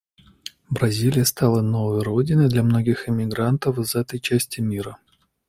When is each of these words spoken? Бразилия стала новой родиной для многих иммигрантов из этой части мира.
Бразилия 0.71 1.25
стала 1.25 1.61
новой 1.61 2.01
родиной 2.01 2.49
для 2.49 2.63
многих 2.63 3.07
иммигрантов 3.07 3.77
из 3.77 3.93
этой 3.93 4.19
части 4.19 4.59
мира. 4.59 4.97